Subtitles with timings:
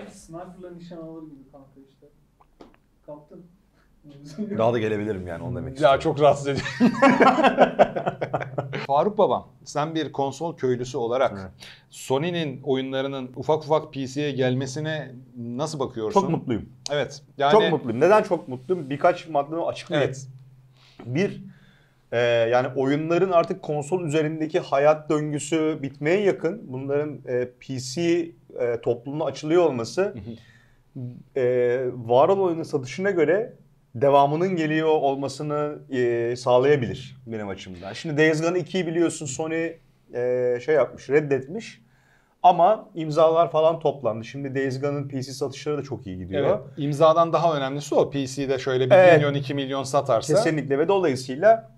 [0.00, 0.10] Aynen.
[0.10, 2.06] Sniper'la nişan alır gibi kanka işte.
[3.06, 3.42] Kaptın.
[4.58, 6.00] Daha da gelebilirim yani onu demek Ya istiyorum.
[6.00, 6.64] çok rahatsız edici.
[8.86, 11.50] Faruk babam sen bir konsol köylüsü olarak Evet.
[11.90, 16.20] Sony'nin oyunlarının ufak ufak PC'ye gelmesine nasıl bakıyorsun?
[16.20, 16.68] Çok mutluyum.
[16.90, 17.22] Evet.
[17.38, 18.00] Yani Çok mutluyum.
[18.00, 18.90] Neden çok mutluyum?
[18.90, 20.10] Birkaç maddemi açıklayayım.
[20.10, 20.26] Evet.
[21.04, 21.44] Bir,
[22.12, 26.62] e, yani oyunların artık konsol üzerindeki hayat döngüsü bitmeye yakın.
[26.72, 28.00] Bunların e, PC
[28.60, 30.14] e, toplumuna açılıyor olması
[31.36, 31.42] e,
[31.94, 33.52] var olan oyunun satışına göre
[33.94, 37.92] devamının geliyor olmasını e, sağlayabilir benim açımdan.
[37.92, 39.72] Şimdi Days Gone 2'yi biliyorsun Sony
[40.14, 41.80] e, şey yapmış, reddetmiş.
[42.42, 44.24] Ama imzalar falan toplandı.
[44.24, 46.46] Şimdi Days Gone'ın PC satışları da çok iyi gidiyor.
[46.48, 46.58] Evet.
[46.76, 48.10] İmzadan daha önemlisi o.
[48.10, 49.16] PC'de şöyle bir Evet.
[49.16, 50.34] milyon 2 milyon satarsa.
[50.34, 51.70] Kesinlikle ve dolayısıyla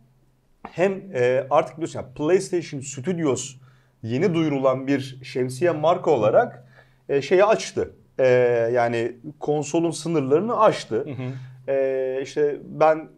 [0.71, 3.55] hem e, artık biliyorsun yani PlayStation Studios
[4.03, 6.65] yeni duyurulan bir şemsiye marka olarak
[7.09, 7.91] e, şeyi açtı.
[8.19, 8.27] E,
[8.73, 10.97] yani konsolun sınırlarını aştı.
[10.97, 11.73] Hı hı.
[11.73, 13.09] E, işte ben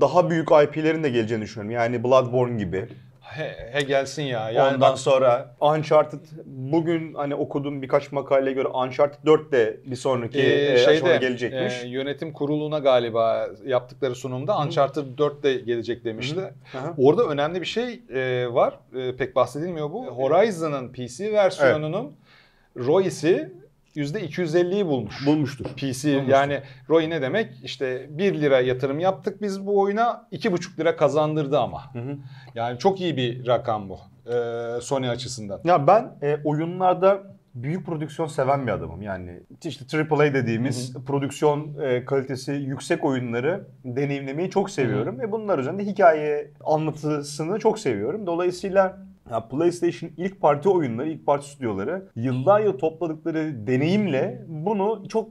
[0.00, 1.70] daha büyük IP'lerin de geleceğini düşünüyorum.
[1.70, 2.88] Yani Bloodborne gibi.
[3.30, 4.50] He, he gelsin ya.
[4.50, 9.96] Yani Ondan bak, sonra Uncharted bugün hani okuduğum birkaç makaleye göre Uncharted 4 de bir
[9.96, 11.84] sonraki Ee, e, aşamaya gelecekmiş.
[11.84, 16.40] e, yönetim kuruluna galiba yaptıkları sunumda Uncharted 4 de gelecek demişti.
[16.72, 16.94] Hı hı.
[16.98, 18.78] Orada önemli bir şey e, var.
[18.96, 20.06] E, pek bahsedilmiyor bu.
[20.06, 22.12] Horizon'ın PC versiyonunun
[22.76, 23.52] ROI'si
[23.96, 25.26] %250'yi bulmuş.
[25.26, 25.64] Bulmuştur.
[25.64, 25.78] PC
[26.14, 26.28] Bulmuştur.
[26.32, 27.52] yani ROI ne demek?
[27.64, 31.94] İşte 1 lira yatırım yaptık biz bu oyuna 2,5 lira kazandırdı ama.
[31.94, 32.16] Hı hı.
[32.54, 33.98] Yani çok iyi bir rakam bu.
[34.32, 35.60] e, Sony açısından.
[35.64, 37.22] Ya ben e, oyunlarda
[37.54, 39.02] büyük prodüksiyon seven bir adamım.
[39.02, 45.18] Yani işte AAA dediğimiz prodüksiyon e, kalitesi yüksek oyunları deneyimlemeyi çok seviyorum.
[45.18, 48.26] Ve bunlar üzerinde hikaye anlatısını çok seviyorum.
[48.26, 48.98] Dolayısıyla
[49.30, 55.28] ya PlayStation ilk parti oyunları, ilk parti stüdyoları yıllar yıl topladıkları deneyimle bunu çok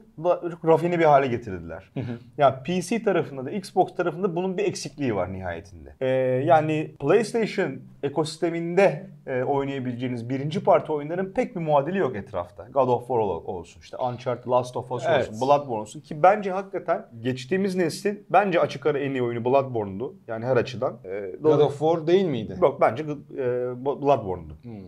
[0.51, 1.91] çok rafine bir hale getirdiler.
[2.37, 5.95] Ya PC tarafında da Xbox tarafında bunun bir eksikliği var nihayetinde.
[6.01, 6.07] Ee,
[6.45, 7.71] yani PlayStation
[8.03, 12.67] ekosisteminde e, oynayabileceğiniz birinci parti oyunların pek bir muadili yok etrafta.
[12.73, 15.29] God of War ol- olsun, işte Uncharted, Last of Us Evet.
[15.29, 20.15] olsun, Bloodborne olsun ki bence hakikaten geçtiğimiz neslin bence açık ara en iyi oyunu Bloodborne'du.
[20.27, 20.97] Yani her açıdan.
[21.05, 22.55] Ee, God of War değil miydi?
[22.61, 23.05] Yok bence e,
[24.01, 24.57] Bloodborne'du.
[24.61, 24.87] Hmm.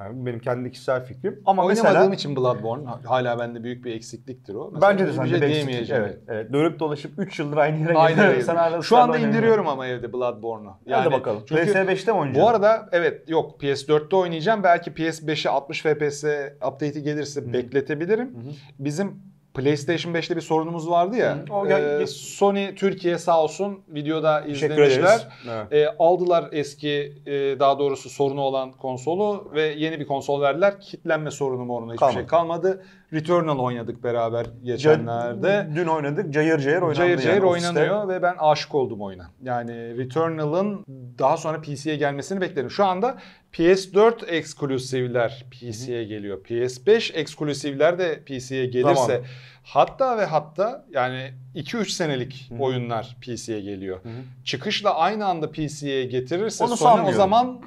[0.00, 1.42] Yani benim kendi kişisel fikrim.
[1.46, 4.70] Ama Oynamadığım mesela için Bloodborne hala bende büyük bir eksikliktir o.
[4.72, 5.90] Mesela bence de sende şey bir eksiklik.
[5.90, 6.52] Evet, evet.
[6.52, 8.28] Dönüp dolaşıp 3 yıldır aynı yere geliyor.
[8.28, 8.42] öyle.
[8.42, 10.78] Sen Şu anda indiriyorum ama evde Bloodborne'u.
[10.90, 11.42] Hadi bakalım.
[11.48, 12.42] Çünkü PS5'te mi oynayacaksın?
[12.42, 14.62] bu arada evet yok PS4'te oynayacağım.
[14.62, 16.24] Belki PS5'e 60 FPS
[16.56, 18.36] update'i gelirse bekletebilirim.
[18.78, 21.36] Bizim PlayStation 5'te bir sorunumuz vardı ya.
[21.48, 21.52] Hı.
[21.54, 25.28] O gel- gel- Sony Türkiye sağ olsun videoda izlemişler.
[25.52, 25.72] Evet.
[25.72, 30.80] E, aldılar eski e, daha doğrusu sorunu olan konsolu ve yeni bir konsol verdiler.
[30.80, 32.14] Kitlenme sorunu mu hiçbir Kalmadı.
[32.18, 32.82] şey kalmadı.
[33.14, 35.68] Returnal oynadık beraber geçenlerde.
[35.74, 36.32] Dün oynadık.
[36.34, 36.94] Cayır cayır oynandı.
[36.98, 37.68] Cayır cayır yani ofiste.
[37.68, 39.30] oynanıyor ve ben aşık oldum oyuna.
[39.42, 40.84] Yani Returnal'ın
[41.18, 42.70] daha sonra PC'ye gelmesini beklerim.
[42.70, 43.18] Şu anda
[43.52, 46.44] PS4 eksklusivler PC'ye geliyor.
[46.44, 49.22] PS5 eksklusivler de PC'ye gelirse Tamam.
[49.62, 52.62] hatta ve hatta yani 2-3 senelik Hı.
[52.62, 54.00] oyunlar PC'ye geliyor.
[54.02, 54.12] Hı hı.
[54.44, 57.16] Çıkışla aynı anda PC'ye getirirse Onu Sony o sanmıyorum.
[57.16, 57.60] zaman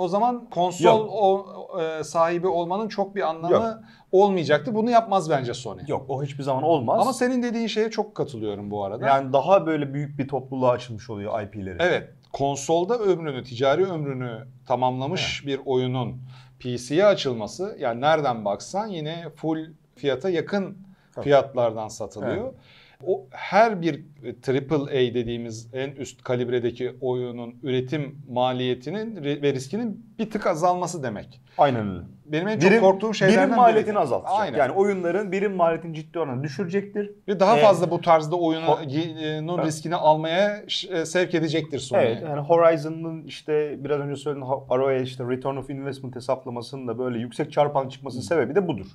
[0.00, 1.08] o zaman konsol Yok.
[1.12, 1.46] o,
[1.80, 3.78] e, sahibi olmanın çok bir anlamı Yok.
[4.12, 4.74] olmayacaktı.
[4.74, 5.80] Bunu yapmaz bence Sony.
[5.88, 7.00] Yok o hiçbir zaman olmaz.
[7.02, 9.06] Ama senin dediğin şeye çok katılıyorum bu arada.
[9.06, 11.76] yani daha böyle büyük bir topluluğa açılmış oluyor IP'leri.
[11.80, 16.16] Evet, konsolda ömrünü, ticari ömrünü tamamlamış bir oyunun
[16.58, 19.58] PC'ye açılması yani nereden baksan yine full
[19.96, 20.78] fiyata yakın
[21.14, 21.24] Tabii.
[21.24, 22.52] fiyatlardan satılıyor.
[23.06, 24.04] O her bir
[24.48, 31.40] AAA dediğimiz en üst kalibredeki oyunun üretim maliyetinin ve riskinin bir tık azalması demek.
[31.58, 32.00] Aynen öyle.
[32.26, 33.98] Benim en çok Birim, korktuğum şeylerden birim maliyetini biri.
[33.98, 34.40] azaltacak.
[34.40, 34.58] Aynen.
[34.58, 37.10] Yani oyunların birim maliyetini ciddi oranda düşürecektir.
[37.28, 42.00] ve daha Ee, fazla bu tarzda oyunun riskini almaya e, sevk edecektir Sony.
[42.00, 47.18] Evet yani Horizon'ın işte biraz önce söylediğim ROI işte Return of Investment hesaplamasının da böyle
[47.18, 48.86] yüksek çarpan çıkmasının sebebi de budur.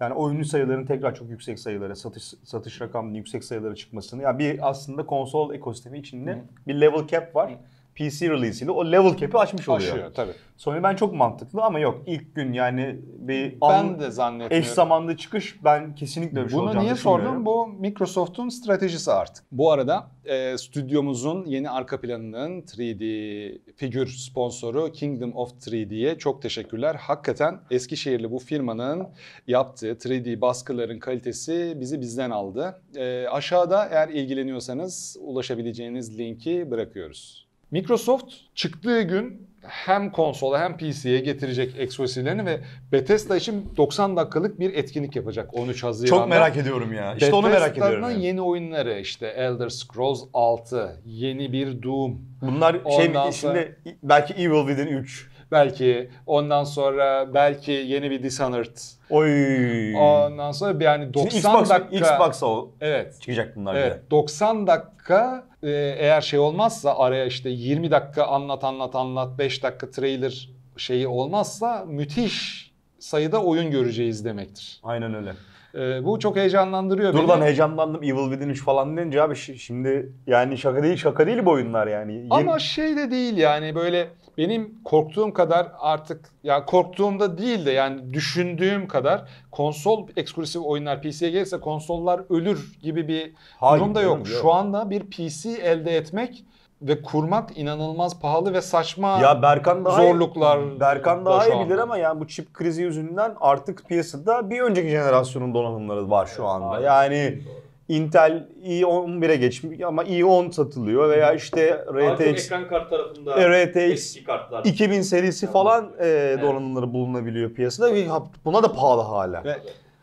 [0.00, 4.22] Yani oyuncu sayılarının tekrar çok yüksek sayılara, satış satış rakamının yüksek sayılara çıkmasını.
[4.22, 7.54] Yani bir aslında konsol ekosistemi içinde bir level cap var.
[7.96, 9.92] PC release ile o level cap'i aşmış oluyor.
[9.92, 10.32] Aşıyor tabii.
[10.56, 14.56] Sony ben çok mantıklı ama yok ilk gün yani bir Ben an- de zannetmiyorum.
[14.56, 17.46] eş zamanlı çıkış ben kesinlikle bir şey Bunu niye sordum?
[17.46, 19.44] Bu Microsoft'un stratejisi artık.
[19.52, 26.94] Bu arada e, stüdyomuzun yeni arka planının 3D figür sponsoru Kingdom of 3D'ye çok teşekkürler.
[26.94, 29.08] Hakikaten Eskişehirli bu firmanın
[29.46, 32.82] yaptığı 3D baskıların kalitesi bizi bizden aldı.
[32.96, 37.46] E, aşağıda eğer ilgileniyorsanız ulaşabileceğiniz linki bırakıyoruz.
[37.72, 42.60] Microsoft çıktığı gün hem konsola hem PC'ye getirecek eksklusivlerini ve
[42.92, 46.20] Bethesda için 90 dakikalık bir etkinlik yapacak 13 Haziran'da.
[46.20, 47.14] Çok merak ediyorum ya.
[47.14, 47.92] İşte onu merak ediyorum.
[47.92, 48.26] Bethesda'nın yani.
[48.26, 54.66] yeni oyunları işte Elder Scrolls 6, yeni bir Doom, Bunlar şey Ondan şimdi belki Evil
[54.68, 55.31] Within 3.
[55.52, 58.76] belki ondan sonra belki yeni bir Dishonored.
[59.10, 59.96] Oy.
[59.96, 61.96] Ondan sonra yani Şimdi 90 Xbox, dakika.
[62.14, 63.20] Xbox'a o Evet.
[63.20, 63.80] çıkacak bunlar bir.
[63.80, 69.62] Evet 90 dakika e, eğer şey olmazsa araya işte 20 dakika anlat anlat anlat 5
[69.62, 74.80] dakika trailer şeyi olmazsa müthiş sayıda oyun göreceğiz demektir.
[74.82, 75.32] Aynen öyle.
[75.74, 77.28] E, bu çok heyecanlandırıyor Dur beni.
[77.28, 81.44] lan heyecanlandım Evil Within 3 falan deyince abi şi- şimdi yani şaka değil şaka değil
[81.44, 82.14] bu oyunlar yani.
[82.14, 84.08] Yeni- Ama şey de değil yani böyle
[84.38, 91.30] benim korktuğum kadar artık ya korktuğumda değil de yani düşündüğüm kadar konsol eksklusif oyunlar PC'ye
[91.30, 94.26] gelirse konsollar ölür gibi bir Hayır, durum da yok.
[94.26, 96.44] canım, Şu anda bir PC elde etmek
[96.82, 99.18] ve kurmak inanılmaz pahalı ve saçma.
[99.18, 103.34] Ya Berkan daha Zorluklar Berkan da daha iyi bilir ama yani bu çip krizi yüzünden
[103.40, 106.80] artık piyasada bir önceki jenerasyonun donanımları var şu anda.
[106.80, 107.42] Yani
[107.88, 114.64] Intel i11'e geçmiş ama i10 satılıyor veya işte RTX ekran kart tarafında RTX eski kartlar.
[114.64, 118.06] 2000 serisi falan e, donanımları bulunabiliyor piyasada ve
[118.44, 119.44] buna da pahalı hala.
[119.44, 119.56] Ve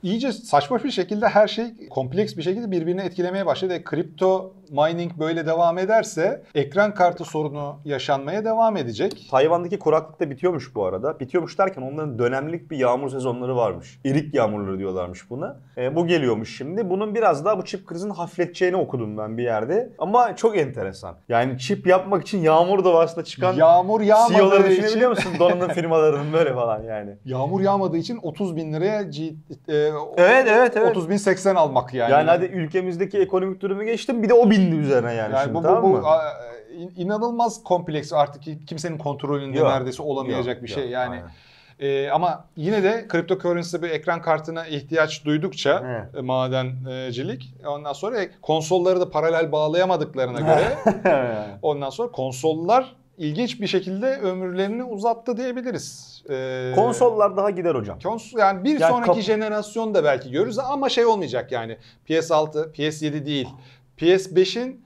[0.04, 3.74] iyice saçma bir şekilde her şey kompleks bir şekilde birbirini etkilemeye başladı.
[3.74, 9.27] E, kripto mining böyle devam ederse ekran kartı sorunu yaşanmaya devam edecek.
[9.31, 11.19] Tayvan'daki kuraklık da bitiyormuş bu arada.
[11.19, 14.00] Bitiyormuş derken onların dönemlik bir yağmur sezonları varmış.
[14.04, 15.60] İrik yağmurları diyorlarmış buna.
[15.77, 16.89] E, bu geliyormuş şimdi.
[16.89, 19.89] Bunun biraz daha bu çip krizini hafifleteceğini okudum ben bir yerde.
[20.00, 21.16] Ama çok enteresan.
[21.30, 25.31] Yani çip yapmak için yağmur doğasında çıkan Yağmur CEO'ları için düşünebiliyor musun?
[25.39, 27.12] Donanım firmalarının böyle falan yani.
[27.25, 29.33] Yağmur yağmadığı için 30 bin liraya G, e,
[30.18, 30.92] Evet, evet, evet.
[30.92, 32.12] 30 bin 80 almak yani.
[32.12, 35.59] Yani, hadi ülkemizdeki ekonomik durumu geçtim bir de o bindi üzerine yani, Yani şimdi bu,
[35.59, 36.07] bu, tamam bu mı?
[36.07, 36.33] a-
[36.77, 41.11] in- inanılmaz kompleks artık kimsenin kontrolünde Yok, neredeyse olamayacak Yok, bir şey yok, yani.
[41.11, 41.29] aynen.
[41.79, 46.15] Ee, ama yine de cryptocurrency'de bir ekran kartına ihtiyaç duydukça Evet.
[46.17, 50.77] e, madencilik ondan sonra e, konsolları da paralel bağlayamadıklarına göre
[51.61, 56.09] ondan sonra konsollar ilginç bir şekilde ömürlerini uzattı diyebiliriz.
[56.29, 58.00] Ee, Konsollar daha gider hocam.
[58.03, 61.77] Kons yani bir Yani sonraki jenerasyon da belki görürüz ama şey olmayacak yani
[62.09, 63.47] PS6, PS7 değil.
[64.00, 64.81] PS5'in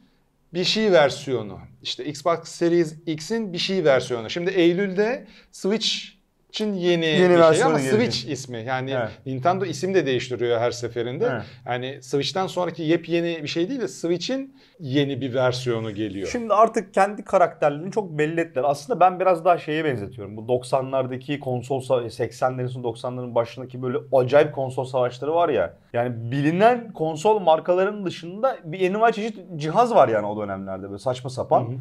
[0.53, 1.59] bir şey versiyonu.
[1.83, 4.29] İşte Xbox Series X'in bir şey versiyonu.
[4.29, 6.12] Şimdi Eylül'de Switch
[6.53, 8.13] için yeni, Yeni bir şey ama gelecek.
[8.13, 8.63] Switch ismi.
[8.67, 9.09] Yani Evet.
[9.25, 11.29] Nintendo isim de değiştiriyor her seferinde.
[11.31, 11.43] Evet.
[11.65, 16.27] Yani Switch'ten sonraki yepyeni bir şey değil de Switch'in yeni bir versiyonu geliyor.
[16.31, 18.63] Şimdi artık kendi karakterlerini çok belli ettiler.
[18.67, 20.37] Aslında ben biraz daha şeye benzetiyorum.
[20.37, 25.73] Bu 90'lardaki konsol, sa- 80'lerin sonu 90'ların başındaki böyle acayip konsol savaşları var ya.
[25.93, 31.29] Yani bilinen konsol markalarının dışında bir envai çeşit cihaz var yani o dönemlerde böyle saçma
[31.29, 31.61] sapan.
[31.63, 31.75] Hı hı.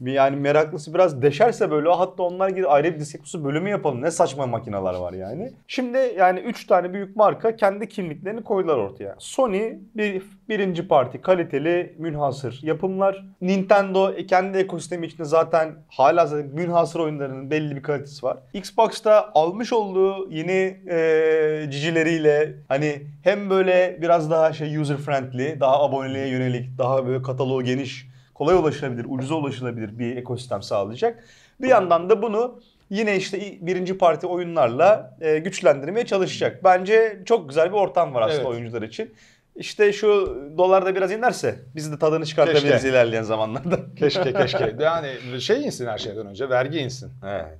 [0.00, 4.02] Bir yani meraklısı biraz deşerse böyle hatta onlar gibi ayrı bir diskekusu bölümü yapalım.
[4.02, 5.52] Ne saçma makineler var yani.
[5.68, 9.14] Şimdi yani 3 tane büyük marka kendi kimliklerini koydular ortaya.
[9.18, 13.24] Sony bir birinci parti kaliteli münhasır yapımlar.
[13.40, 18.36] Nintendo kendi ekosistemi içinde zaten hala zaten münhasır oyunlarının belli bir kalitesi var.
[18.54, 25.82] Xbox'ta almış olduğu yeni e, cicileriyle hani hem böyle biraz daha şey user friendly, daha
[25.82, 31.24] aboneliğe yönelik, daha böyle kataloğu geniş kolay ulaşılabilir, ucuza ulaşılabilir bir ekosistem sağlayacak.
[31.60, 32.60] Bir yandan da bunu
[32.90, 36.64] yine işte birinci parti oyunlarla e, güçlendirmeye çalışacak.
[36.64, 38.50] Bence çok güzel bir ortam var aslında Evet.
[38.50, 39.14] oyuncular için.
[39.56, 42.88] İşte şu dolar da biraz inerse biz de tadını çıkartabiliriz Keşke.
[42.88, 43.76] ilerleyen zamanlarda.
[43.98, 44.76] Keşke keşke.
[44.80, 45.08] Yani
[45.40, 46.48] şey insin her şeyden önce.
[46.48, 47.12] Vergi insin.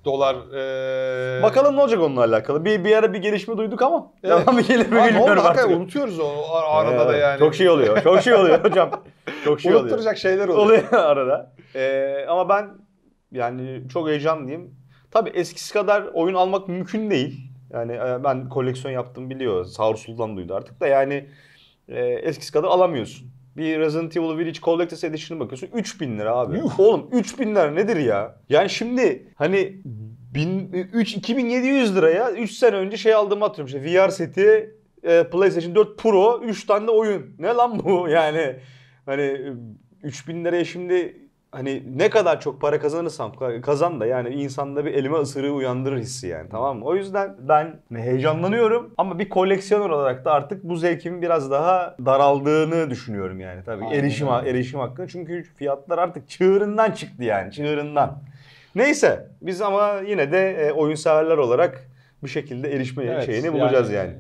[0.05, 2.65] Dolar eee Bakalım ne olacak onunla alakalı.
[2.65, 4.47] Bir, bir ara bir gelişme duyduk ama Evet.
[4.47, 5.09] devam gelir mi oldu?
[5.09, 5.71] bilmiyorum artık.
[5.71, 7.39] unutuyoruz o ar- arada da Evet, yani.
[7.39, 8.03] Çok şey oluyor.
[8.03, 8.91] Çok şey oluyor hocam.
[9.45, 9.85] Çok şey oluyor.
[9.85, 10.59] Unutturacak şeyler oluyor.
[10.67, 11.53] oluyor arada.
[11.75, 12.69] Ee, ama ben
[13.33, 14.75] yani çok heyecanlıyım.
[15.11, 17.41] Tabii eskisi kadar oyun almak mümkün değil.
[17.71, 19.65] Yani e, ben koleksiyon yaptım biliyor.
[19.65, 21.29] Sağır Sultan duydu artık da yani
[21.89, 23.31] e, eskisi kadar alamıyorsun.
[23.57, 26.59] Bir Resident Evil Village Collector's Edition'a bakıyorsun 3000 lira abi.
[26.59, 26.81] Yuh.
[26.81, 28.37] Oğlum 3000 lira nedir ya?
[28.49, 29.81] Yani şimdi hani
[30.35, 35.75] bin, 3 2700 liraya 3 sene önce şey aldığımı hatırlıyorum işte VR seti e, PlayStation
[35.75, 37.37] 4 Pro 3 tane de oyun.
[37.39, 38.57] Ne lan bu yani?
[39.07, 39.53] Hani e,
[40.03, 41.24] 3000 liraya şimdi
[41.55, 45.99] hani ne kadar çok para kazanırsam ka- kazan da yani insanda bir elime ısırığı uyandırır
[45.99, 46.85] hissi yani tamam mı?
[46.85, 52.91] O yüzden ben heyecanlanıyorum ama bir koleksiyoner olarak da artık bu zevkimin biraz daha daraldığını
[52.91, 58.19] düşünüyorum yani tabii Aynen erişim erişim hakkında çünkü fiyatlar artık çığırından çıktı yani çığırından.
[58.75, 61.89] Neyse biz ama yine de e, oyun severler olarak
[62.23, 64.11] bu şekilde erişme Evet, şeyini bulacağız yani.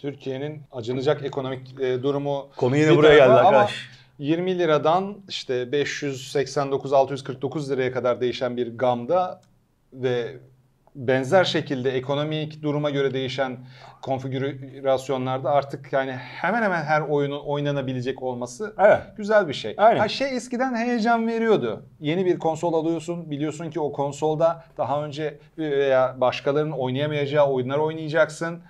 [0.00, 3.88] Türkiye'nin acınacak ekonomik e, durumu Konu yine Bir buraya geldi tarafa ama- arkadaş.
[4.18, 9.40] 20 liradan işte 589-649 liraya kadar değişen bir gamda
[9.92, 10.36] ve
[10.94, 13.58] benzer şekilde ekonomik duruma göre değişen
[14.02, 19.02] konfigürasyonlarda artık yani hemen hemen her oyunun oynanabilecek olması Evet.
[19.16, 19.74] güzel bir şey.
[19.76, 20.00] Aynen.
[20.00, 21.82] Ha şey eskiden heyecan veriyordu.
[22.00, 23.30] Yeni bir konsol alıyorsun.
[23.30, 28.62] Biliyorsun ki o konsolda daha önce veya başkalarının oynayamayacağı oyunlar oynayacaksın.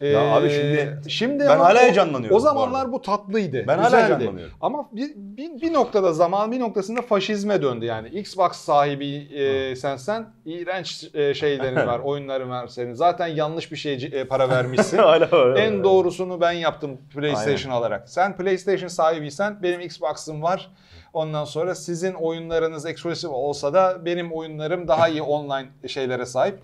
[0.00, 2.92] Ya Ee, abi şimdi- şimdi ben hala heyecanlanıyorum O bu zamanlar arada.
[2.92, 3.64] bu tatlıydı.
[3.68, 4.10] Ben hala güzeldi.
[4.12, 4.54] heyecanlanıyorum.
[4.60, 8.08] Ama bir, bir, bir noktada zaman bir noktasında faşizme döndü yani.
[8.08, 12.94] Xbox sahibi e, sen sen iğrenç e, şeylerin var, oyunların var senin.
[12.94, 14.98] Zaten yanlış bir şeye e, para vermişsin.
[15.10, 18.08] Hala en doğrusunu ben yaptım PlayStation alarak.
[18.08, 20.70] Sen PlayStation sahibiysen benim Xbox'ım var.
[21.12, 26.58] Ondan sonra sizin oyunlarınız eksklusif olsa da benim oyunlarım daha iyi online şeylere sahip.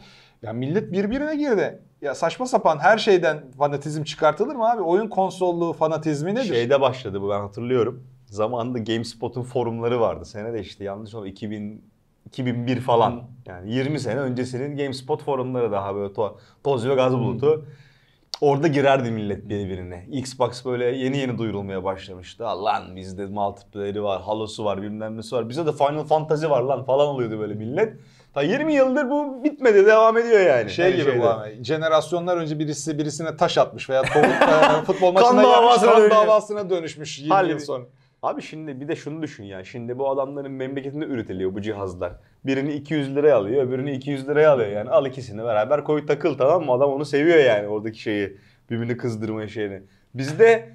[0.47, 1.79] Ya millet birbirine girdi.
[2.03, 4.83] Ya saçma sapan her şeyden fanatizm çıkartılır mı abi?
[4.83, 6.45] Oyun konsolluğu fanatizmi nedir?
[6.45, 8.05] Şeyde başladı bu ben hatırlıyorum.
[8.27, 10.25] Zamanında GameSpot'un forumları vardı.
[10.25, 11.85] Sene de işte yanlış olma 2000
[12.27, 13.23] 2001 falan.
[13.47, 16.35] Yani 20 sene öncesinin GameSpot forumları daha böyle to-
[16.65, 17.65] toz ve gaz bulutu.
[18.41, 20.07] Orada girerdi millet birbirine.
[20.11, 22.47] Xbox böyle yeni yeni duyurulmaya başlamıştı.
[22.47, 25.49] "Aa, Lan bizde multiplayer'i var, Halo'su var, bilmem nesi var.
[25.49, 27.97] Bize de Final Fantasy var lan falan oluyordu böyle millet.
[28.37, 30.71] Ta 20 yıldır bu bitmedi, devam ediyor yani.
[30.71, 31.21] Şey Her gibi şeyde.
[31.21, 31.65] bu abi.
[31.65, 36.71] Jenerasyonlar önce birisi birisine taş atmış veya tavuk, e, futbol maçına Kan davasına kan davasına
[36.71, 37.85] dönüşmüş 20 yıl Halbuki- sonra.
[38.23, 39.65] Abi şimdi bir de şunu düşün ya.
[39.65, 42.13] Şimdi bu adamların memleketinde üretiliyor bu cihazlar.
[42.47, 44.71] Birini 200 liraya alıyor, öbürünü 200 liraya alıyor.
[44.71, 46.73] Yani al ikisini beraber koy takıl tamam mı?
[46.73, 48.37] Adam onu seviyor yani oradaki şeyi.
[48.71, 49.83] Birbirini kızdırma şeyini.
[50.15, 50.69] Bizde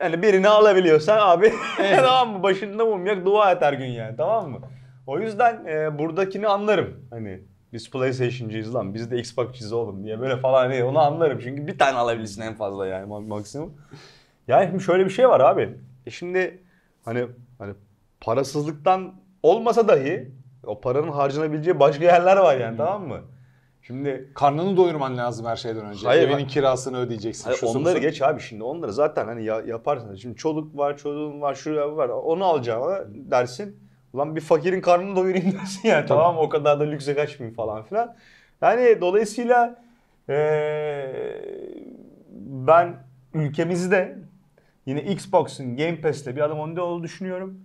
[0.00, 1.52] yani birini alabiliyorsan abi
[1.96, 2.42] tamam mı?
[2.42, 4.58] Başında mum yak dua et her gün yani tamam mı?
[5.06, 7.06] O yüzden e, buradakini anlarım.
[7.10, 7.40] Hani
[7.72, 11.38] biz PlayStation'cıyız lan biz de Xbox'cıyız oğlum diye böyle falan hani onu anlarım.
[11.42, 13.74] Çünkü bir tane alabilirsin en fazla yani mak- maksimum.
[14.48, 15.78] Yani şimdi şöyle bir şey var abi.
[16.06, 16.62] E şimdi
[17.04, 17.26] hani
[17.58, 17.74] hani
[18.20, 20.30] parasızlıktan olmasa dahi
[20.66, 23.20] o paranın harcanabileceği başka yerler var yani tamam mı?
[23.82, 26.06] Şimdi Karnını doyurman lazım her şeyden önce.
[26.06, 27.44] Hayır, Evinin kirasını ödeyeceksin.
[27.44, 30.14] Hayır, onları geç abi şimdi onları zaten hani ya, yaparsın.
[30.14, 32.08] Şimdi çoluk var, çocuğun var, şuraya var.
[32.08, 33.83] Onu alacağıma dersin.
[34.14, 36.38] Ulan bir fakirin karnını doyurayım dersin yani tamam?
[36.38, 38.16] O kadar da lükse kaçmayayım falan filan.
[38.62, 39.82] Yani dolayısıyla
[40.28, 41.44] eee,
[42.66, 42.96] ben
[43.34, 44.18] ülkemizde
[44.86, 47.60] yine Xbox'ın Game Pass'le bir adım önde olduğunu düşünüyorum.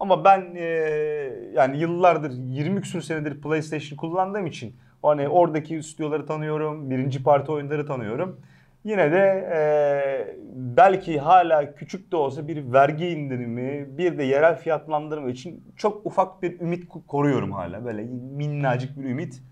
[0.00, 6.90] Ama ben eee, yani yıllardır 20 küsur senedir PlayStation kullandığım için hani oradaki stüdyoları tanıyorum,
[6.90, 8.40] birinci parti oyunları tanıyorum.
[8.84, 15.30] Yine de eee, belki hala küçük de olsa bir vergi indirimi, bir de yerel fiyatlandırma
[15.30, 17.84] için çok ufak bir ümit ko- koruyorum hala.
[17.84, 18.02] Böyle
[18.36, 19.42] minnacık bir ümit.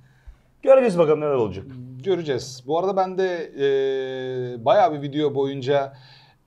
[0.62, 1.64] Göreceğiz bakalım neler olacak.
[2.04, 2.64] Göreceğiz.
[2.66, 5.92] Bu arada ben de e, bayağı bir video boyunca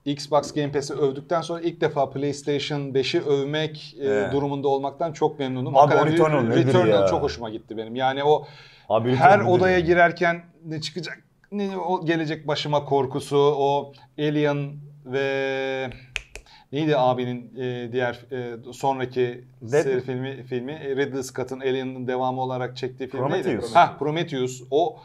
[0.04, 5.76] Xbox Game Pass'i övdükten sonra ilk defa PlayStation 5'i övmek e, durumunda olmaktan çok memnunum.
[5.76, 7.96] Abi Hakikaten Returnal Returnal çok hoşuma gitti benim.
[7.96, 8.46] Yani o
[8.88, 11.23] Abi her odaya girerken ne çıkacak,
[11.76, 14.72] o gelecek başıma korkusu, o Alien
[15.06, 15.90] ve
[16.72, 22.40] neydi abinin e, diğer e, sonraki Dead- seri filmi filmi e, Ridley Scott'ın Alien'ın devamı
[22.40, 23.42] olarak çektiği film neydi?
[23.42, 23.74] Prometheus.
[23.74, 24.62] Ha Prometheus.
[24.70, 24.96] O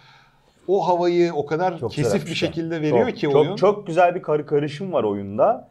[0.68, 2.36] o havayı o kadar Çok kesif bir güzel.
[2.36, 3.56] şekilde veriyor çok, ki çok, oyun.
[3.56, 5.70] Çok güzel bir karı karışım var oyunda.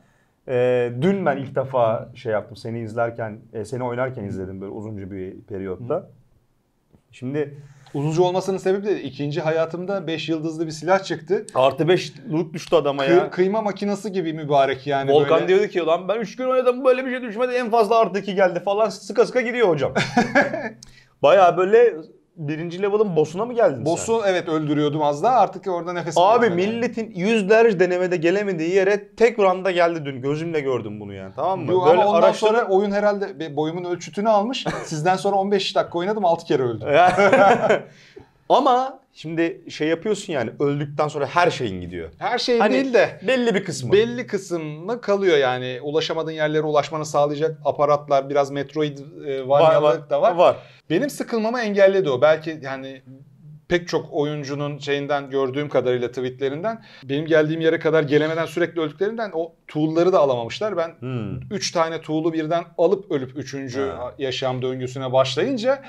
[0.48, 5.10] Ee, dün ben ilk defa şey yaptım seni izlerken, e, seni oynarken izledim böyle uzunca
[5.10, 6.10] bir periyotta.
[7.12, 7.54] Şimdi
[7.94, 11.46] Uzunca olmasının sebebi de ikinci hayatımda 5 yıldızlı bir silah çıktı.
[11.54, 13.30] artı 5 loot düştü adama Kı- ya.
[13.30, 15.48] kıyma makinesi gibi mübarek yani Volkan böyle.
[15.48, 18.34] diyordu ki lan ben 3 gün oynadım böyle bir şey düşmedi en fazla artı 2
[18.34, 19.92] geldi falan sıka sıka gidiyor hocam.
[21.22, 21.94] Baya böyle
[22.38, 23.84] birinci level'ın boss'una mı geldin sen?
[23.84, 29.38] Boss'u evet öldürüyordum az daha artık orada nefes Abi milletin yüzlerce denemede gelemediği yere tek
[29.38, 30.22] randa geldi dün.
[30.22, 31.72] Gözümle gördüm bunu yani tamam mı?
[31.72, 34.64] Yo, Böyle ama ondan araçlara- sonra oyun herhalde boyumun ölçütünü almış.
[34.84, 36.88] Sizden sonra 15 dakika oynadım 6 kere öldüm.
[38.48, 42.10] Ama şimdi şey yapıyorsun yani öldükten sonra her şeyin gidiyor.
[42.18, 43.92] Her şey Hani değil de belli bir kısmı.
[43.92, 45.78] belli kısmı kalıyor yani.
[45.82, 50.34] Ulaşamadığın yerlere ulaşmanı sağlayacak aparatlar biraz Metroid e, vanyalık da var.
[50.34, 50.56] Var.
[50.90, 52.22] Benim sıkılmamı engelledi o.
[52.22, 53.02] Belki yani
[53.68, 59.52] pek çok oyuncunun şeyinden gördüğüm kadarıyla tweetlerinden benim geldiğim yere kadar gelemeden sürekli öldüklerinden o
[59.68, 60.76] tool'ları da alamamışlar.
[60.76, 61.40] Ben Hmm.
[61.50, 63.76] 3 tane tool'u birden alıp ölüp 3.
[63.76, 64.14] Ha.
[64.18, 65.82] yaşam döngüsüne başlayınca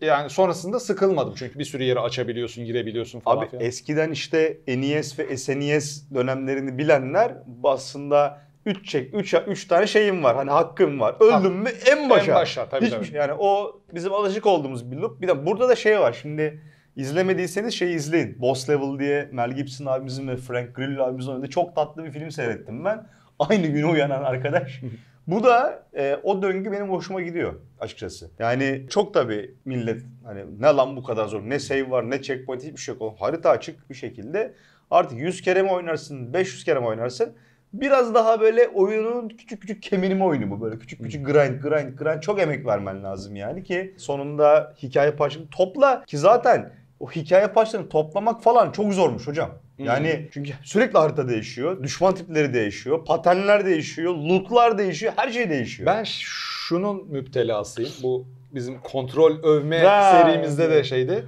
[0.00, 1.34] yani sonrasında sıkılmadım.
[1.36, 3.64] Çünkü bir sürü yere açabiliyorsun, girebiliyorsun falan Abi filan.
[3.64, 7.32] eskiden işte NES ve SNES dönemlerini bilenler
[7.64, 10.36] aslında 3 çek 3 3 tane şeyim var.
[10.36, 11.14] Hani hakkım var.
[11.20, 12.32] Öldüm mü en başa.
[12.32, 13.06] En başa, tabii, Hiçbir tabii.
[13.06, 15.20] şey- Yani o bizim alışık olduğumuz bir loop.
[15.20, 16.18] Bir de burada da şey var.
[16.22, 16.62] Şimdi
[16.98, 18.40] izlemediyseniz şeyi izleyin.
[18.40, 22.30] Boss Level diye Mel Gibson abimizin ve Frank Grillo abimizin oynadığı çok tatlı bir film
[22.30, 23.06] seyrettim ben.
[23.38, 24.80] Aynı güne uyanan arkadaş
[25.26, 28.30] Bu da e, o döngü benim hoşuma gidiyor açıkçası.
[28.38, 32.62] Yani çok tabii millet hani ne lan bu kadar zor ne save var ne checkpoint
[32.62, 33.16] hiçbir şey yok.
[33.20, 34.54] Harita açık bir şekilde
[34.90, 37.34] artık 100 kere mi oynarsın 500 kere mi oynarsın
[37.72, 42.20] Biraz daha böyle oyunun küçük küçük kemirme oyunu bu böyle küçük küçük grind grind grind
[42.20, 47.88] çok emek vermen lazım yani ki sonunda hikaye parçalarını topla ki zaten o hikaye parçalarını
[47.88, 49.50] toplamak falan çok zormuş hocam.
[49.78, 55.86] Yani çünkü sürekli harita değişiyor, düşman tipleri değişiyor, paternler değişiyor, lootlar değişiyor, her şey değişiyor.
[55.86, 57.90] Ben şunun müptelasıyım.
[58.02, 61.24] Bu bizim kontrol övme Ha, serimizde de şeydi.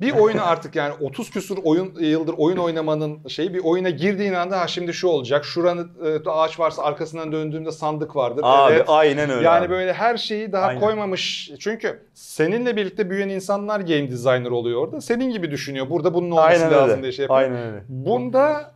[0.00, 4.60] Bir oyunu artık yani 30 küsur oyun yıldır oyun oynamanın şeyi bir oyuna girdiğin anda
[4.60, 5.44] ha şimdi şu olacak.
[5.44, 8.42] Şuranın e, ağaç varsa arkasından döndüğümde sandık vardır.
[8.44, 8.84] Abi evet.
[8.88, 9.46] aynen öyle.
[9.46, 9.70] Yani abi.
[9.70, 10.80] böyle her şeyi daha Aynen.
[10.80, 11.50] koymamış.
[11.58, 15.00] Çünkü seninle birlikte büyüyen insanlar game designer oluyor orada.
[15.00, 15.90] Senin gibi düşünüyor.
[15.90, 17.02] Burada bunun olması aynen lazım öyle.
[17.02, 17.40] diye şey yapıyor.
[17.40, 17.84] Aynen öyle.
[17.88, 18.75] Bunda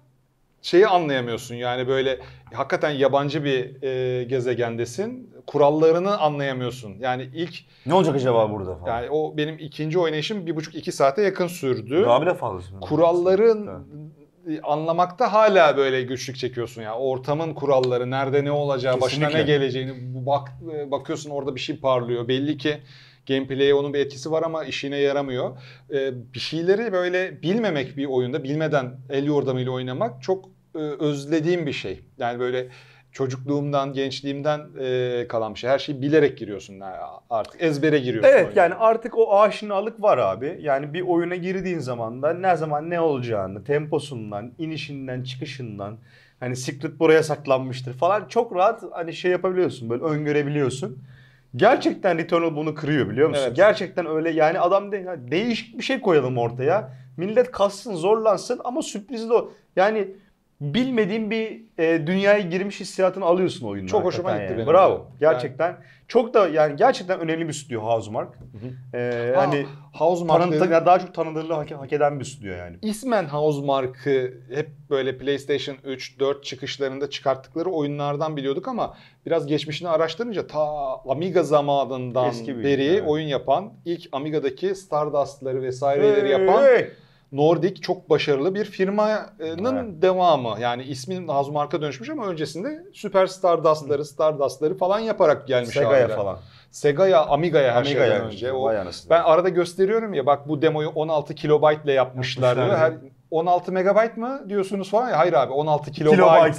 [0.63, 2.19] şeyi anlayamıyorsun yani böyle
[2.55, 5.31] hakikaten yabancı bir e, gezegendesin.
[5.47, 6.97] Kurallarını anlayamıyorsun.
[7.01, 7.55] Yani ilk
[7.87, 8.97] Ne olacak acaba burada falan.
[8.97, 12.03] yani o benim ikinci oynayışım bir buçuk iki saate yakın sürdü.
[12.07, 12.81] Daha bile fazlası.
[12.81, 13.69] Kuralların
[14.47, 14.61] Evet.
[14.63, 16.95] anlamakta hala böyle güçlük çekiyorsun ya.
[16.99, 19.53] Ortamın kuralları, nerede ne olacağı, başına ne Kesinlikle.
[19.59, 22.29] geleceğini bu bak e, bakıyorsun orada bir şey parlıyor.
[22.29, 22.79] Belli ki
[23.31, 25.59] gameplay'e onun bir etkisi var ama işine yaramıyor.
[25.93, 30.45] Ee, bir şeyleri böyle bilmemek bir oyunda, bilmeden el yordamıyla oynamak çok
[30.75, 32.01] e, özlediğim bir şey.
[32.19, 32.69] Yani böyle
[33.13, 35.71] çocukluğumdan, gençliğimden e, kalan bir şey.
[35.71, 36.81] Her şeyi bilerek giriyorsun
[37.31, 38.31] artık ezbere giriyorsun.
[38.31, 38.61] Evet oyuna.
[38.61, 40.59] yani artık o aşinalık var abi.
[40.61, 45.99] Yani bir oyuna girdiğin zaman da ne zaman ne olacağını, temposundan, inişinden, çıkışından
[46.41, 50.99] hani secret buraya saklanmıştır falan çok rahat hani şey yapabiliyorsun böyle öngörebiliyorsun.
[51.57, 53.43] Gerçekten Returnal bunu kırıyor biliyor musun?
[53.47, 53.57] Evet.
[53.57, 56.93] Gerçekten öyle yani adam de, değişik bir şey koyalım ortaya.
[57.17, 59.53] Millet kassın, zorlansın ama sürpriz de o.
[59.77, 60.09] Yani
[60.61, 63.91] bilmediğin bir e, dünyaya girmiş hissiyatını alıyorsun oyunda.
[63.91, 64.57] Çok hoşuma gitti yani.
[64.57, 65.07] benim Bravo.
[65.21, 65.77] Gerçekten.
[66.09, 68.39] Çok da yani gerçekten önemli bir stüdyo Housemark.
[68.95, 69.67] Ee, Ha, hani
[70.61, 70.73] dedin.
[70.73, 72.77] ya daha çok tanınırlığı hak, hak eden bir stüdyo yani.
[72.83, 78.95] İsmen Housemarque'ı hep böyle PlayStation 3, 4 çıkışlarında çıkarttıkları oyunlardan biliyorduk ama
[79.27, 80.67] biraz geçmişini araştırınca ta
[81.09, 83.03] Amiga zamanından Eski bir beri evet.
[83.07, 86.91] oyun yapan, ilk Amiga'daki Stardust'ları vesaireleri Hey, yapan hey.
[87.33, 90.03] Nordic çok başarılı bir firmanın Evet.
[90.03, 90.61] devamı.
[90.61, 96.39] Yani ismin Housemarque'a dönüşmüş ama öncesinde Super Stardust'ları, Stardust'ları falan yaparak gelmiş Sega'ya falan.
[96.71, 98.53] Sega'ya, Amiga'ya her Amiga'ya şeyden önce.
[98.53, 98.73] O
[99.11, 102.79] ben arada gösteriyorum ya bak bu demoyu 16 kilobayt ile yapmışlar.
[102.79, 102.93] Her
[103.31, 105.19] 16 megabayt mı diyorsunuz falan ya.
[105.19, 106.21] Hayır abi 16 kilobayt.
[106.21, 106.59] Kilobyte.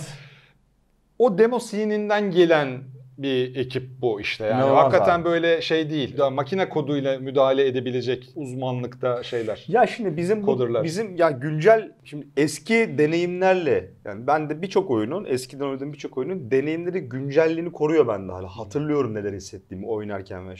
[1.19, 2.83] O demo scene'inden gelen
[3.23, 4.45] bir ekip bu işte.
[4.45, 5.25] Yani İnanılmaz hakikaten abi.
[5.25, 6.17] böyle şey değil.
[6.17, 9.65] Daha makine koduyla müdahale edebilecek uzmanlıkta şeyler.
[9.67, 15.25] Ya şimdi bizim bu, bizim ya güncel şimdi eski deneyimlerle yani ben de birçok oyunun
[15.25, 18.47] eskiden oynadığım birçok oyunun deneyimleri güncelliğini koruyor bende hala.
[18.47, 20.55] Hatırlıyorum neler hissettiğimi oynarken ve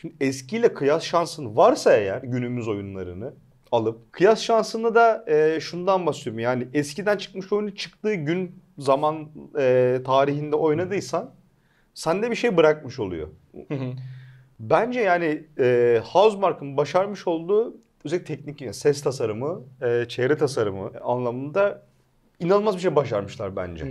[0.00, 3.32] Şimdi eskiyle kıyas şansın varsa eğer günümüz oyunlarını
[3.72, 6.38] alıp kıyas şansını da e, şundan bahsediyorum.
[6.38, 11.30] Yani eskiden çıkmış oyunu çıktığı gün zaman e, tarihinde oynadıysan
[11.98, 13.28] sende bir şey bırakmış oluyor.
[14.60, 21.82] Bence yani e, Housemarque'ın başarmış olduğu özellikle teknik yani ses tasarımı, e, çevre tasarımı anlamında
[22.40, 23.84] inanılmaz bir şey başarmışlar bence.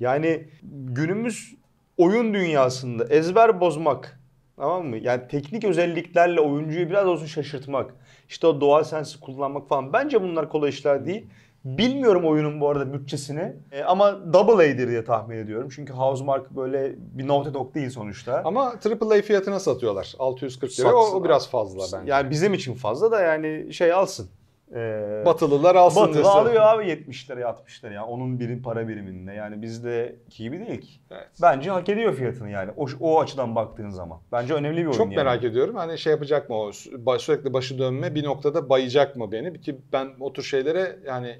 [0.00, 1.54] Yani günümüz
[1.96, 4.20] oyun dünyasında ezber bozmak
[4.56, 4.96] tamam mı?
[4.96, 7.94] Yani teknik özelliklerle oyuncuyu biraz olsun şaşırtmak,
[8.28, 11.26] işte o DualSense'i kullanmak falan bence bunlar kolay işler değil.
[11.66, 15.68] Bilmiyorum oyunun bu arada bütçesini E, ama Double A'dir diye tahmin ediyorum.
[15.74, 18.42] Çünkü Housemarque böyle bir Naughty Dog değil sonuçta.
[18.44, 20.14] Ama AAA fiyatına satıyorlar.
[20.18, 20.96] 640 lira.
[20.96, 22.10] O, o biraz fazla bence.
[22.10, 24.28] Yani bizim için fazla da yani şey alsın.
[24.74, 26.38] Ee, Batılılar alsın Batılı diyorsun.
[26.38, 28.04] alıyor abi 70 liraya 60 liraya.
[28.06, 29.32] Onun birim para biriminde.
[29.32, 31.00] Yani bizde gibi değil ki.
[31.10, 31.28] Evet.
[31.42, 32.70] Bence hak ediyor fiyatını yani.
[32.76, 34.18] O, o açıdan baktığın zaman.
[34.32, 35.16] Bence önemli bir oyun Çok yani.
[35.16, 35.74] merak ediyorum.
[35.76, 36.72] Hani şey yapacak mı o
[37.18, 39.60] sürekli başı dönme bir noktada bayacak mı beni?
[39.60, 41.36] Ki ben o tür şeylere yani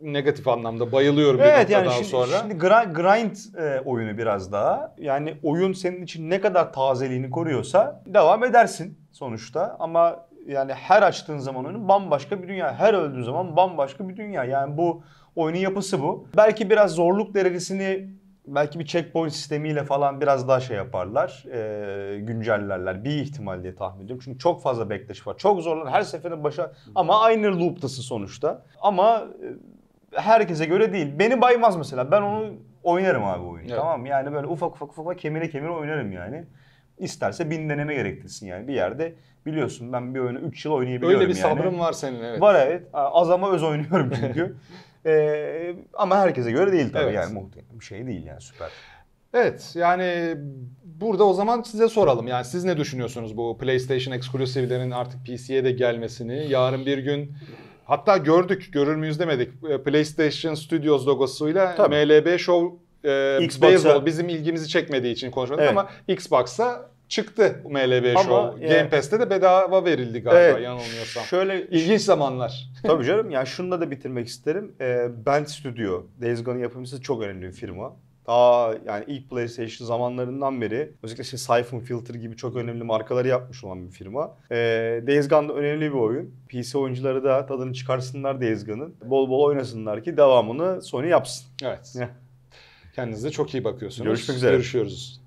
[0.00, 2.38] negatif anlamda bayılıyorum bir Evet yani noktadan şimdi, sonra.
[2.40, 4.94] şimdi grind, grind e, oyunu biraz daha.
[4.98, 9.76] Yani oyun senin için ne kadar tazeliğini koruyorsa devam edersin sonuçta.
[9.78, 12.74] Ama yani her açtığın zaman oyunu bambaşka bir dünya.
[12.74, 14.44] Her öldüğün zaman bambaşka bir dünya.
[14.44, 15.02] Yani bu
[15.36, 16.28] oyunun yapısı bu.
[16.36, 18.10] Belki biraz zorluk derecesini
[18.46, 21.44] belki bir checkpoint sistemiyle falan biraz daha şey yaparlar.
[21.52, 23.04] e, güncellerler.
[23.04, 24.22] Bir ihtimal diye tahmin ediyorum.
[24.24, 25.38] Çünkü çok fazla bekleş var.
[25.38, 25.92] Çok zorlar.
[25.92, 28.62] Her seferinde başa ama aynı loop'tasın sonuçta.
[28.80, 29.24] Ama
[30.14, 31.18] e, herkese göre değil.
[31.18, 32.10] Beni baymaz mesela.
[32.10, 32.50] Ben onu
[32.82, 33.66] oynarım abi oyunu.
[33.68, 33.76] Evet.
[33.76, 34.08] Tamam mı?
[34.08, 36.44] Yani böyle ufak ufak ufak kemire kemire oynarım yani.
[36.98, 38.68] İsterse bin deneme gerektirsin yani.
[38.68, 39.14] Bir yerde
[39.46, 41.56] biliyorsun ben bir oyunu 3 yıl oynayabiliyorum Öyle bir yani.
[41.56, 42.40] sabrın var senin evet.
[42.40, 42.86] Var evet.
[42.92, 44.56] Az ama öz oynuyorum çünkü.
[45.06, 47.14] Ee, ama herkese göre değil tabii Evet.
[47.14, 48.70] yani muhtemelen bir şey değil yani süper.
[49.34, 50.36] Evet yani
[50.84, 52.26] burada o zaman size soralım.
[52.28, 56.46] Yani siz ne düşünüyorsunuz bu PlayStation Exclusive'lerin artık PC'ye de gelmesini?
[56.48, 57.32] Yarın bir gün
[57.84, 59.50] hatta gördük, görür müyüz demedik.
[59.70, 61.94] E, PlayStation Studios logosuyla Tabii.
[62.06, 65.70] MLB Show e, Xbox'a- Baseball bizim ilgimizi çekmediği için konuşmadık Evet.
[65.70, 68.64] ama Xbox'a çıktı MLB Ama Show.
[68.66, 71.24] e- Game Pass'te de bedava verildi galiba Evet, yanılmıyorsam.
[71.24, 72.70] Şöyle İlginç zamanlar.
[72.86, 74.72] Tabii canım yani şunu da bitirmek isterim.
[74.80, 77.96] Ee, Bend Studio, Days Gone'ın yapımcısı çok önemli bir firma.
[78.26, 83.64] Daha yani ilk PlayStation zamanlarından beri özellikle işte Siphon Filter gibi çok önemli markaları yapmış
[83.64, 84.34] olan bir firma.
[84.50, 86.34] Ee, Days Gone önemli bir oyun.
[86.48, 88.94] PC oyuncuları da tadını çıkarsınlar Days Gone'ın.
[89.04, 91.46] Bol bol oynasınlar ki devamını Sony yapsın.
[91.64, 91.94] Evet.
[92.94, 94.06] Kendinize çok iyi bakıyorsunuz.
[94.06, 94.52] Görüşmek üzere.
[94.52, 95.23] Görüşüyoruz.